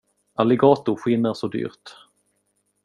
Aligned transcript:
Alligatorskinn 0.35 1.25
är 1.25 1.33
så 1.33 1.47
dyrt. 1.47 1.93